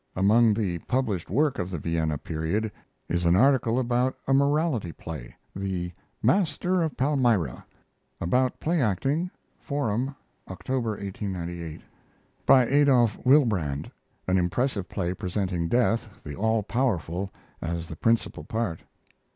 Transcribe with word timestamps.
Among 0.15 0.55
the 0.55 0.79
published 0.79 1.29
work 1.29 1.59
of 1.59 1.69
the 1.69 1.77
Vienna 1.77 2.17
period 2.17 2.71
is 3.07 3.23
an 3.23 3.35
article 3.35 3.77
about 3.79 4.17
a 4.27 4.33
morality 4.33 4.91
play, 4.91 5.35
the 5.55 5.91
"Master 6.23 6.81
of 6.81 6.97
Palmyra," 6.97 7.63
[About 8.19 8.59
play 8.59 8.81
acting, 8.81 9.29
Forum, 9.59 10.15
October, 10.49 10.97
1898.] 10.97 11.83
by 12.47 12.65
Adolf 12.65 13.15
Wilbrandt, 13.23 13.91
an 14.27 14.39
impressive 14.39 14.89
play 14.89 15.13
presenting 15.13 15.67
Death, 15.67 16.09
the 16.23 16.33
all 16.35 16.63
powerful, 16.63 17.29
as 17.61 17.87
the 17.87 17.95
principal 17.95 18.43
part. 18.43 18.79